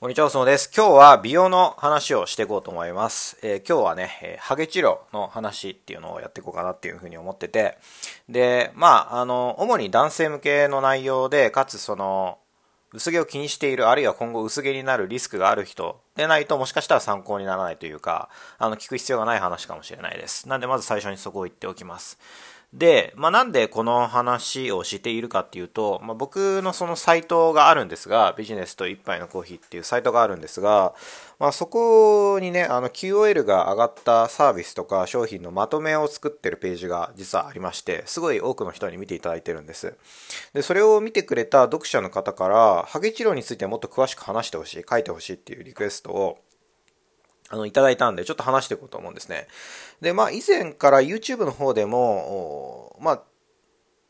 [0.00, 0.70] こんにちは、おすもです。
[0.74, 3.36] 今日は美容の話をしていこうと思います。
[3.42, 7.76] えー、今日はね、えー、ハゲ治療の話っていうのをやっていこうかなっていうふうに思ってて、
[8.26, 12.38] で、まあ、あの、主に男性向けの内容で、かつその、
[12.94, 20.48] 薄毛を気にしている、あるいは今後薄毛になるリスクがある人でないともしかしたら参考にならないというか、あの、聞く必要がない話かもしれないです。
[20.48, 22.18] なんでまず最初にそこを言っておきます。
[22.72, 30.94] で、まあ、なんでこの話をしているかっていうと、まあ、僕のそのサイトがあるんですが、ビジネスと一杯のコーヒーっていうサイトがあるんですが、
[31.40, 39.96] まあ、そこにね、あの QOL が上がったサービスとか商品のまとめを作ってるページが実はありまして、すごい多くの人に見ていただいてるんです。
[40.54, 46.38] で、それを見てくれた読者の方から、ハゲ治療についてもっと詳しく話してほしい、書いてほしいっていうリクエストを
[47.50, 49.48] あの、いただいたんで、ちょっと話していこうと思うんですね。
[50.00, 53.22] で、まあ、以前から YouTube の方でも、まあ、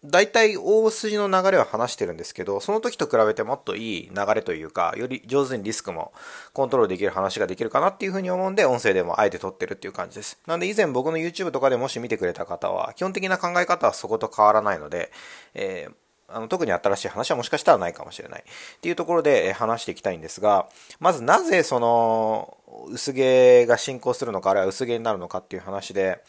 [0.02, 6.12] 大体大筋の流れは話してるんですけど、その時と比べてもっといい流れというか、より上手にリスクも
[6.54, 10.38] コントロールできる話ができるかなっていうふうに思うんで、音声でもあえて撮ってるっていう感じです。
[10.46, 15.12] なんで以前僕の YouTube とかでもし見てくれた方は、基本的な考え方はそこと変わらないので、
[15.54, 15.94] えー
[16.32, 22.56] あの特に新しい話はもしかしたらないかもしれないっていうところで話していきたいんですが、まずなぜその
[22.88, 26.22] 薄毛が進行するのか、あるいは薄毛になるのかっていう話で、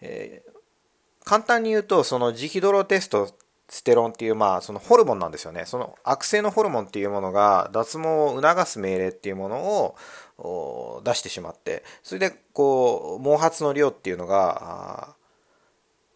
[0.00, 3.30] えー、簡単に言うと、そのジヒドロテスト
[3.68, 5.64] ステロンっていう、まあ、そのホルモンなんですよね。
[5.66, 9.96] その悪性のホルモンっていうものが脱毛を促す命令っていうもの
[10.38, 15.16] を出してしまって、それで、こう、毛髪の量っていうのが、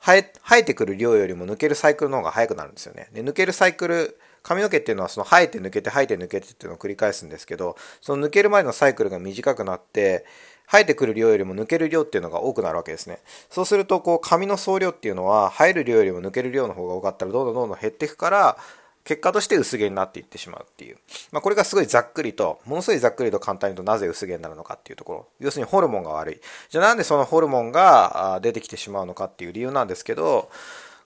[0.00, 3.08] 生え、生えてくる量よりも抜けるサイクルの方が早くなるんですよね。
[3.12, 10.24] で、抜けるサイクル、髪の毛っていうのはその生えて抜けて生えて抜けてっていうのを繰り返すんですけど、その抜ける前のサイクルが短くなって、
[10.70, 13.18] 生えてくる量よりも抜ける量っていうのが多くなるわけですね。
[13.50, 18.56] そうすると、こう、髪の総量っていうのは、生える量よりも抜ける量の方が多かったら、どんどんどんどん減っていくから、
[19.04, 20.98] 結果として薄毛になっていってしまうっていう。
[21.32, 25.28] まあ、これがすごいざっくりと、ものすごいざっくりと簡単に言うとなぜ薄毛になるのかっていうところ。
[25.40, 26.40] 要するにホルモンが悪い。
[26.68, 30.50] じゃあなんでそのホルモンが出てきてしまうのかっていう理由なんですけど、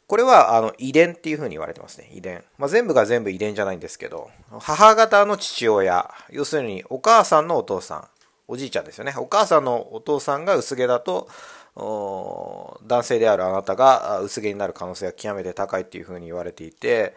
[0.06, 2.10] これはあの遺伝っていう風に言われてますね。
[2.12, 2.44] 遺伝。
[2.59, 8.09] まあ、全部が全部遺伝じゃないんですけど、母方の父親、要するにお母さんのお父さん、
[8.47, 9.15] おじいちゃんですよね。
[9.16, 11.28] お母さんのお父さんが薄毛だと、
[11.77, 17.15] 男性であるあなたが薄毛になる可能性が極めて高いっていう風に言われていて、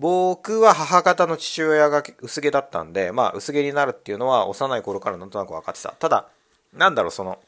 [0.00, 5.90] 僕は母方の父親が薄毛だったんで、まあ薄毛になるっていうのは幼い頃からなんとなく分かってた。
[5.90, 6.26] ただ、
[6.72, 7.38] なんだろう、その、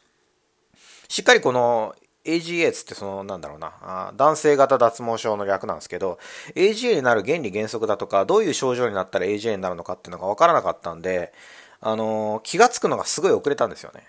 [1.08, 6.18] しっかりこの AGA つってそのなんだろうな男性型脱毛症の略なんですけど
[6.54, 11.32] AGA になる原理原則だとかどういう症状になったら AGA になるのかっていうのが分からなかったんで、
[11.80, 14.04] あの、気が付くのがすごい遅れたんですよね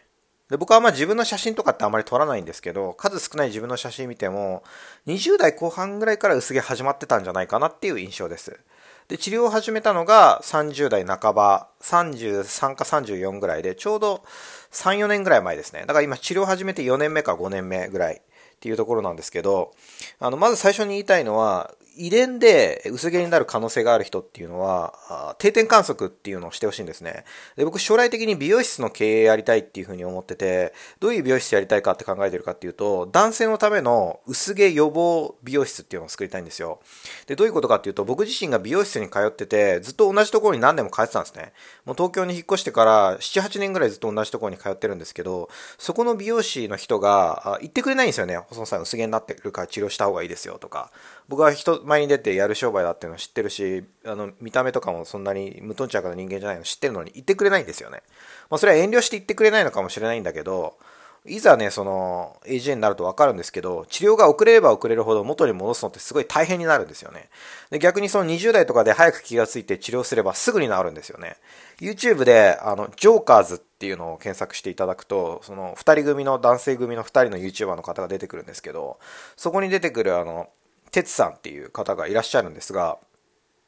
[0.49, 4.63] で僕はまあ自分の写真とかってあまり撮らないんですけど数少ない自分の写真見ても
[5.07, 8.59] 20代後半ぐらいから薄毛始まってたんじゃないかなっていう印象です
[9.07, 14.23] で治療を始めたのが30代半ば33か34ぐらいでちょうど
[14.71, 15.81] 3、4年ぐらい前ですね。
[15.81, 18.21] だから今治療始めて4年目か5年目ぐらいっ
[18.59, 19.73] ていうところなんですけど、
[20.19, 27.25] あの、まず最初に言いたいのは、遺伝で薄毛になる可能性がある人っていうのは、定点観測っていうのをしてほしいんですね。
[27.55, 36.79] で、僕将来的に美容室の経営やりたいっていうふうに思ってて、どういう美容室やりたいかって考えてるかっていうと、男性のための薄毛予防美容室っていうのを作りたいんですよ。
[37.27, 41.53] で、どういうことかっていうと、僕自身が美容室に通ってて、ずっと同じところに何年も通ってたんですね。
[41.85, 48.37] もう東京に引っ越してから7、8年ぐらいずっと同じところに通ってるんですけど、そこの美容師の人が言ってくれないんですよね。
[48.37, 50.91] 細野さん薄毛になってるから治療した方がいいですよとか。
[51.27, 58.03] 僕は人前に出てやる商売だっていうのを知ってるしあの見た目とかもそんなに無頓着な人間じゃないの知ってるのに言ってくれないんですよね、
[58.49, 60.77] まあ、それは遠慮して言ってくれないのかもしれないんだけど
[61.25, 67.29] いざね、その、AGA になるとわかるんですけど、治療が遅れれば遅れるほど元に戻すのってすごい大変になるんですよね。
[67.69, 71.37] で逆にその20代とかで早く気がついて治療すればすぐに治るんですよね。
[71.79, 78.99] YouTube で、あの、ジョーカーズっていうのを検索していただくと、その、二人組の、男性組の二人の YouTuber の方が出てくるんですけど、
[79.37, 80.49] そこに出てくるあの、
[80.93, 82.99] 哲さんっていう方がいらっしゃるんですが、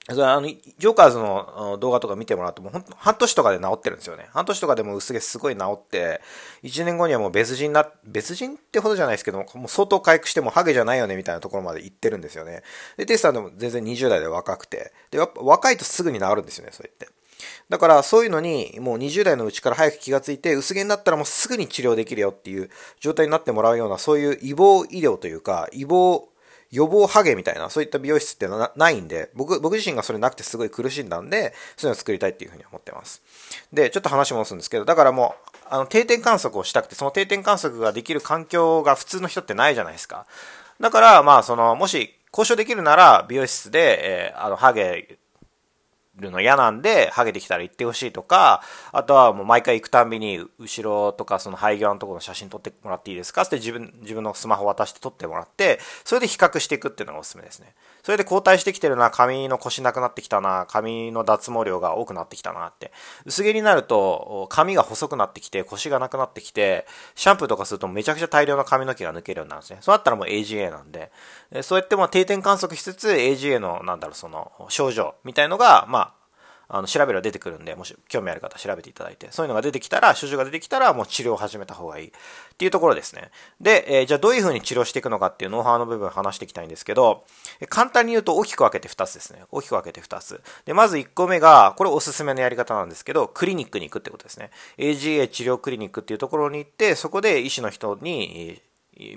[0.07, 4.27] それあの、ジョーカーズの動画とか見てもらうと、もう半年とかで治ってるんですよね。
[4.33, 6.21] 半年とかでも薄毛すごい治って、
[6.61, 12.61] 1年後にはもう別人な、別人ってほどじゃないですけども、もう相当回復してもハゲじゃないよねみたいなところまで行ってるんですよね。
[12.97, 17.07] で、テスさんでも全然20代で若くて、で、やっぱ若いとすぐに治るんですよね、そう言って。
[17.69, 22.69] だからそういうのにもう20代のうちから早く気がついて薄毛になったらもうすぐに治療できるよっていう
[22.99, 26.29] 状態になってもらうようなそういう予防医療というか予防
[26.75, 33.21] 予防ハゲみたいな、そういった美容室ってのはないんで、僕、僕自身がそれなくてすごい苦しんだんで、そういうのを作りたいっていうふうに思ってます。
[33.71, 40.25] で、ちょっと話戻すんですけど、だからもう、あの、定点観測をしたくて、その定点観測ができる環境が普通の人ってないじゃないですか。
[40.81, 45.17] だから、まあ、その、もし、交渉できるなら、美容室で、えー、あの、ハゲ
[46.17, 57.73] るの嫌なんで、ハゲてきたら行ってほしいとか、あとはもう毎回行くたんびに、後ろとかその廃業のところの写真撮ってもらっていいですかって自分、自分のスマホ渡して撮ってもらって、それで比較していくっていうのがおすすめですね。
[58.05, 62.91] それで交代してきてるな、髪の腰なくなってきたな、髪の脱毛量が多くなってきたなって。
[63.25, 66.85] 薄毛になると、髪が細くなってきて、腰がなくなってきて、
[67.15, 69.79] シャンプーとかするとめちゃくちゃ大量の髪の毛が抜けるようになるんですね。
[69.81, 71.11] そうなったらもう AGA なんで、
[71.63, 76.24] そうやってまあ定点観測しつつ、AGA の、なんだろう、その、症状みたいのが、まあ、
[76.67, 82.11] あの調べれば出てくるんで、もし興味ある方調べていただいて、そういうのが出てきたら、症状が出てきたら、もう治療を始めた方がいいっ
[82.57, 83.31] ていうところですね。
[83.61, 87.25] で、えー、じゃあどういうふうに治療していくのかっていうノウハウの部分を話していきたいんですけど、
[87.69, 89.43] 簡単に言うと大きく分けて2つですね。
[89.51, 90.41] 大きく分けて2つ。
[90.65, 94.51] で、まず1個目が、これおすすめのやり方なんですけど、クリニックに行くってことですね。
[94.77, 98.61] AGA 治療クリニックっていうところに行って、そこで医師の人に、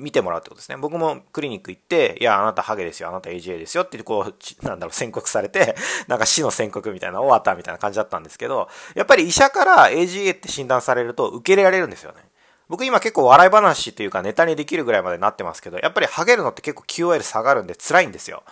[0.00, 0.76] 見てもらうってことですね。
[0.76, 4.34] 僕もクリニック行って、いや、あなたハゲですよ、あなた AGA ですよってこう、
[4.66, 5.76] なんだろう、宣告されて、
[6.08, 12.28] なんか死の宣告みたいな、終わったみたいな感じだったんですけど、やっぱり医者から AGA って診断されると受け入れられるんですよね。
[12.68, 18.42] 僕今結構笑い話というかネタにできるぐらいまでなってますけど、やっぱりハゲるのって結構 QOL 下がるんで辛いんですよ。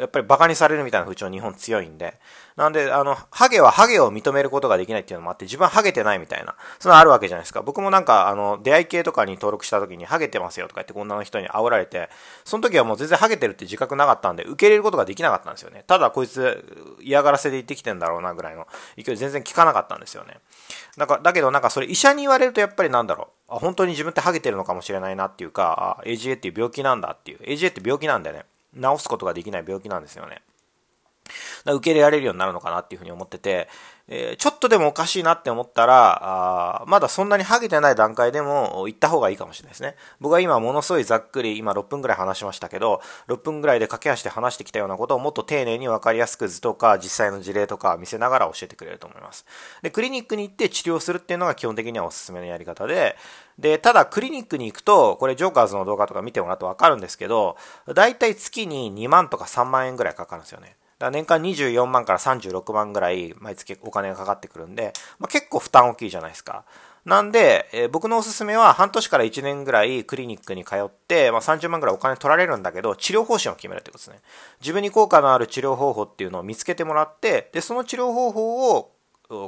[0.00, 2.18] やっぱりバカにされるみたいな風潮日本強いんで。
[2.56, 7.62] なんで、あの、ハゲはハゲを認めることができないっていうのもあって、自分はハゲてないみたいな、そのあるわけじゃないですか。
[7.62, 12.10] 僕もなんか、あの、出会い系とかに登録した時に、ハゲてますよとか言って女の人に煽られて、
[12.44, 15.84] その時はもう全然ハゲてるって自覚なかったんで、受け入れることができなかったんですよね。
[15.86, 18.66] ただ、こいつ嫌がらせで言ってきてんだろうなぐらいの
[18.96, 20.38] 勢い全然効かなかったんですよね。
[20.98, 23.54] だから、だけどなんかそれ医者に言われるとやっぱりなんだろう。
[23.54, 27.38] あ、本当に自分ってハゲてるのかもしれないなっていうか、あ、AGA っていう病気なんだっていう。
[27.42, 28.44] AGA って病気なんだよね。
[28.74, 30.42] 治すことができない病気なんですよね。
[31.66, 33.68] 受け入れられるようになるのかなっていうふうに思ってて、
[34.08, 39.96] えー、ちょっとでもおかしいなって思ったら、あまだそんなにハゲてない段階でも行った方がいいかもしれないですね。
[40.20, 49.46] 僕は今ものすごいざっくり、今6分ぐらい話しましたけど、6分ぐらいで駆け足で話してきたようなことをもっと丁寧にわかりやすく図とか実際の事例とか見せながら教えてくれると思います。
[49.82, 53.16] で、クリニックに行って治療するっていうのが基本的にはおすすめのやり方で、
[53.58, 57.56] で、ただクリニックに行くと、これジョーカーズの動画とか見てもらうとわかるんですけど、
[57.94, 60.76] だいたい月に2万とか3万円ぐらいかかるんですよね。
[61.02, 66.64] だ年間24万から36万ぐらい毎月お金がかかってくるんで、まあ、結構負担大きいじゃないですか。
[67.04, 74.20] なんで、えー、僕のおすすめは半年から1年ぐらいクリニックに通って、まあ、30万ぐらいお金取られるんだけど、治療方針を決めるってことですね。
[74.60, 78.92] 自分に効果のある治療方法っていうのを見つけてもらって、で、その治療方法を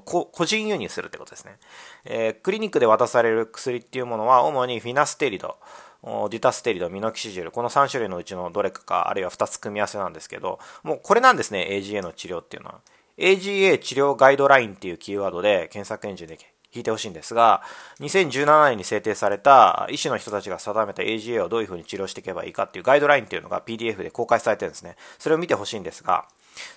[0.04, 1.56] 個人輸入するってことですね、
[2.04, 5.56] えー、クリニックで渡される薬っていうものは主にフィナステリド、
[6.02, 12.80] デュタステリド、ミノキシジル、この3種類のうちのどれかか、あるいは2つ組み合わせなんですけど、もうこれなんですね、AGA の治療っていうのは。
[13.16, 16.38] AGA 治療ガイドラインっていうキーワードで検索エンジンで
[16.74, 17.62] 引いてほしいんですが、
[18.00, 24.96] 2017年に制定された医師の人たちが定めた AGA をどういうふうに治療していけばいいかっていうガイドラインっていうのが PDF で公開されてるんですね。
[25.18, 26.26] それを見てほしいんですが、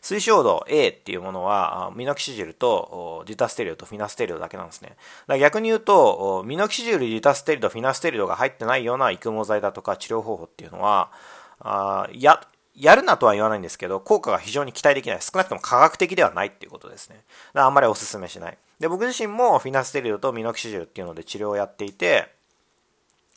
[0.01, 4.97] 推奨度 A っていうものは、ミノキシジルとデュタステリドとフィナステリドだけなんですね。
[5.39, 11.11] 逆に言うと、ミノキシジル、デュタステリド、フィナステリドが入ってないような育毛剤だとか治療方法っていうのは、
[11.59, 12.41] あや、
[12.75, 15.21] やるなとは言わないんですけど、効果が非常に期待できない。
[15.21, 17.15] 少なくとも科学的ではないっていうことですね。
[17.15, 17.25] だか
[17.61, 18.57] らあんまりお勧めしない。
[18.79, 22.31] で、僕自身もフィナステリドとミノキシジルっていうので治療をやっていて、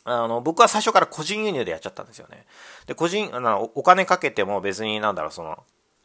[0.03, 2.45] あの、僕は最初から個人輸入でやっちゃったんですよね。
[2.85, 5.63] で、個人、あの、お金かけても別になんだろう、その、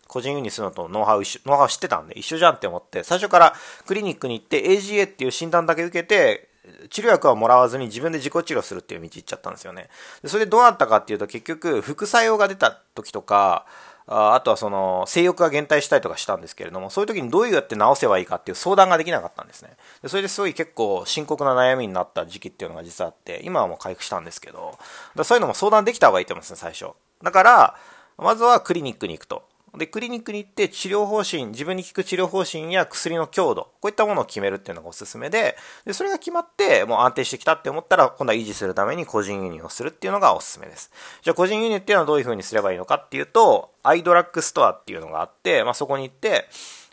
[0.09, 3.55] 個人輸入するのとノウハウ一緒、ノウハウ知ってたんで一緒じゃんって思って、最初から
[3.87, 6.49] クリニックに行って AGA っていう診断だけ受けて、
[6.91, 9.89] 治療薬はもらわずに自分で自己治療するっていう道行っちゃったんですよね。
[10.23, 13.67] でそれでどうなったかっていうと結局副作用が出た時とか、
[14.09, 19.77] あとはその性欲が減退したりとかしたんですけれども、そういう時にどうやって治せばいいかっていう相談ができなかったんですね。
[20.03, 24.79] でそれですごい結構深刻な悩みになった時期っていうのが実はあって、今はもう回復したんですけど、
[25.17, 26.95] だそういうのも相談できた方がいいと思うんですね、最初。
[27.23, 27.77] だから、
[28.17, 29.45] まずはクリニックに行くと。
[29.77, 40.91] で、クリニックに行って治療方針、自分に効く治療方針や薬の強度、こういったものを決めるっていうのがおすすめで、で、それが決まって、もう安定してきたって思ったら、今度は維持するために個人輸入をするっていうのがおすすめです。
[41.23, 46.49] じゃあ個人輸入っていうのはどういう風にすればいいのかっていうと、アイドラッグストアっていうのがあって、まあ、そこに行って、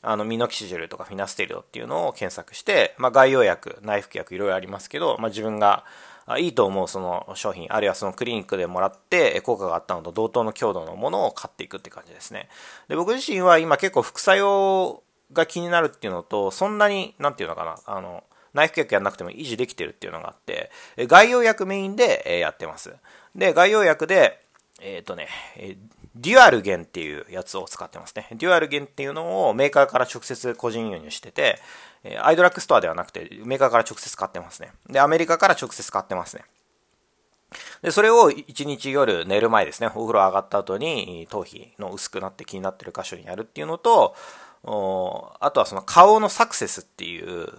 [0.05, 5.85] あの、ミノキシジェルとかフィナステリドっていうのを検索して、まあ、概要薬、内服薬いろいろありますけど、まあ、自分が
[6.37, 12.49] いいと思うその商品、あるいはそのクリニックでもらって効果があったのと同等の強度のものを買っていくって感じですね。
[12.87, 15.03] で、僕自身は今結構副作用
[15.33, 20.71] が気になるっていうのと、そんなに、なんていうのかな、あの、内服薬やんなくても維持できてるっていうのがあって、
[21.07, 22.93] 外用薬メインでやってます。
[23.35, 24.39] で、外用薬で、
[24.81, 25.27] えっ、ー、とね、
[26.15, 28.27] デュアルゲンっていうやつを使ってますね。
[28.31, 31.59] デュアルゲンっていうのをメーカーから直接個人輸入してて、
[32.21, 34.71] アイドラックストアではなくてメーカーから直接買ってますね。
[34.89, 36.43] で、アメリカから直接買ってますね。
[37.81, 44.15] で、それを1日夜寝る前ですね、お風呂上がった後に頭皮の薄くなって気になってる箇所にやるっていうのと、
[44.65, 47.49] あとはその顔のサクセスっていう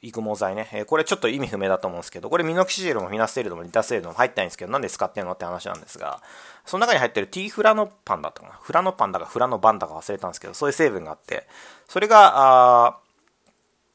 [0.00, 0.84] 育毛剤ねえ。
[0.84, 6.22] これちょっと意味不明だと思うんですけど、これミノキシジルもフィナステルドもリタステルドも入ってないんですけど、なんで使ってんのって話なんですが、
[6.64, 8.58] その中に入ってる T フラノパンだったかな。
[8.62, 11.48] フラノパンだかフラノバンだか忘れたんですけど、そういう成分があって、
[11.88, 12.98] それが、あ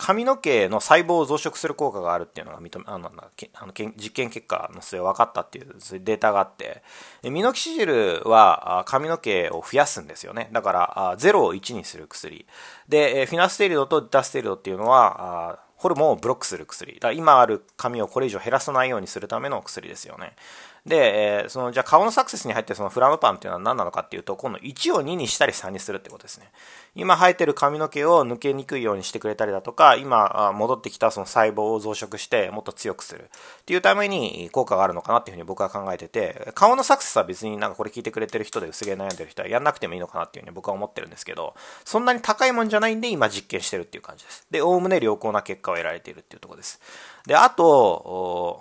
[0.02, 5.68] 髪の毛の細胞を増殖する効果があるっていうのが認めあのあの実験結果の末分かったっていう
[6.00, 6.82] データがあって
[7.24, 10.50] ミノキシジルは髪の毛を増やすんですよね。
[10.52, 12.48] だから0を1にする薬。
[12.90, 17.00] でフィナステリドとデタステリドっていうのはホルモンをブロックする薬。
[17.00, 20.36] だ今ある髪をこれ以上減らさないようにするための薬ですよね。
[20.86, 26.52] で、えー、そのじゃあ顔のサクセスに入ってそのフラムパンっていうのは何なのかっていうと今度1を2にしたり3にするってことですね。
[26.96, 33.30] 今生えてる髪の毛を抜けにくいようにしてくれたりだとか今戻ってきたその細胞を増殖してもっと強くする
[33.62, 41.54] っていうために効果があるのかなっていうふうに僕は考えてて顔のサクセスは別になんかこれ聞いてくれてる人で薄毛悩んでる人はやんなくてもいいのかなっていうふうに僕は思ってるんですけど
[41.86, 44.48] そんなに高いもんじゃないんで今実験してるっていう感じです。
[44.50, 46.82] でおおむね良好な結果を得られているっていうところです。
[47.28, 48.60] であと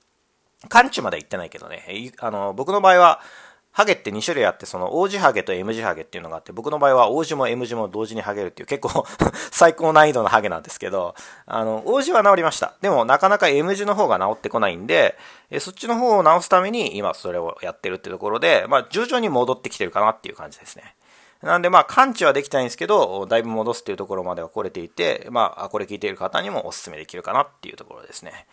[0.69, 3.21] 完治まで行ってないけどね、あの、僕の場合は、
[3.75, 9.05] ハゲって2種類あって、その O 字ハゲと M 字ハゲっていうのがあって、僕の場合は O 字も M 字も同時にハゲるっていう結構
[9.51, 12.75] 最高難易度のハゲなんですけど、あの、O 字は治りました。
[12.83, 15.19] でもなかなか M 字の方が治ってこないんで、
[15.51, 20.95] えそっちの方を治すために今それをやってるっていうところで、まあ徐々に戻ってきてるかなっていう感じですね。
[21.43, 28.47] なんでまあ完治はできたいんですけど、だいぶ戻すっていうところまでは来れていて、まあこれ聞いている方にもお勧めできるかなっていうところですね。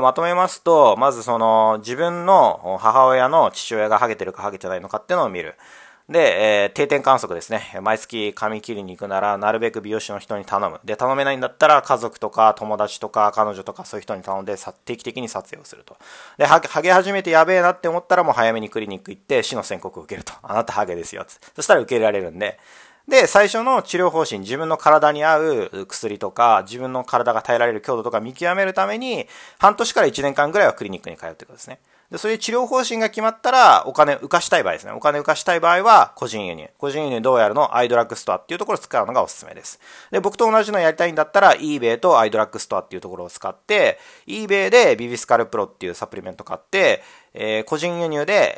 [0.00, 5.56] まとめますと、まずその自分の母親の父親がハゲてるかハゲてないのかっていうのを見る。
[6.08, 7.62] で、えー、定点観測ですね。
[7.80, 10.78] 毎月髪切りに行くなら、なるべく美容師の人に頼む。
[10.84, 15.96] で、頼めないんだったら、家族とか友達とか彼女とかそういう人に頼んで、定期的に撮影をすると。
[16.36, 20.34] で、ハゲ始めてやべえなって思ったら、もう早めにクリニック行って、死の宣告を受けると。
[20.42, 21.24] あなたハゲですよ。
[21.56, 22.58] そしたら受け入れられるんで、
[23.08, 29.26] で、最初の治療方針、自分の体に合う薬とか、自分の体が耐えられる強度とか見極めるために、
[29.58, 31.80] 半年から1年間ぐらいはクリニックに通ってくるんですね。
[32.10, 34.92] で、そういう治療方針が決まったら、お金浮かしたい場合ですね。
[34.92, 36.70] お金浮かしたい場合は、個人輸入。
[36.78, 37.76] 個人輸入どうやるの？
[37.76, 39.80] アイドラッグストアっていうところを使うのがおすすめです。
[40.10, 47.02] で、僕と同じのやりたいんだったら、eBay とアイドラッグストアっていうところを使って、eBay でビビスカルプロっていうサプリメント買って、
[47.34, 48.54] えー、個人輸入で、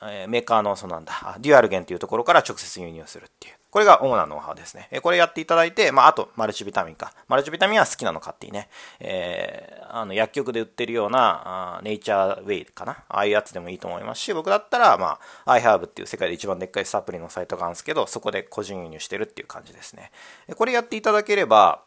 [0.00, 3.54] えー、メーカーの、そうなんだ、デュアルゲンっていうところから直接輸入するっていう。
[3.76, 4.88] これが主なノウハウですね。
[4.90, 7.12] えこれやっていただいて、まあ、あと、マルチビタミンか。
[7.28, 8.70] マルチビタミンは好きなの買っていいね。
[9.00, 13.04] えー、あの、薬局で売ってるような、あネイチャーウェイかな。
[13.06, 20.10] ああいうやつでもいいと思いますし、僕だったら、まあ、iHerb っていう世界で一番でっかいサプリのサイトがあるんですけど、そこで個人輸入してるっていう感じですね。
[20.56, 21.82] これやっていただければ、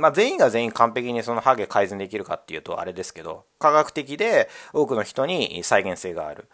[0.00, 6.48] まあ、全員が全員完璧にそのハゲ改善できるかっていうとあれですけど、科学的で多くの人に再現性がある。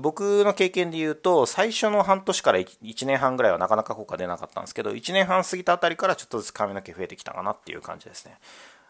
[0.00, 8.38] 僕の経験で言うと、最初の半年から 1, 年半ぐらいはなかなか効果出なかったんですけど、1年半過ぎたあたりからちょっとずつ髪の毛増えてきたかなっていう感じですね。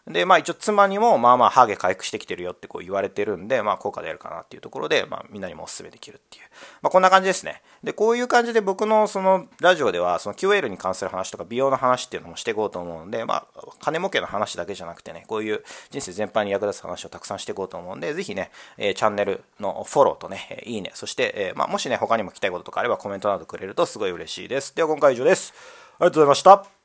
[0.07, 6.43] で、まあ一応妻にもまあまあハゲ回復してきてるよってこう言われてるんで、まあ効果出るかなっていうところで、まあみんなにもお勧めできるっていう。
[6.81, 7.61] まあこんな感じですね。
[7.83, 24.75] で、こういう感じで僕のそのラジオではその QL に関する話とか美容の話っていうのもしていこうと思うんで、まあ金儲けの話だけじゃなくてね、こういう人生全般に役立つ話をたくさんしていこうと思うんで、ぜひね、えー、チャンネルのフォローとね、いいね、そして、えー、まあもしね、他にも聞きたいこととかあればコメントなどくれるとすごい嬉しいです。
[24.75, 25.53] では今回以上です。
[25.99, 26.82] ありがとうございました。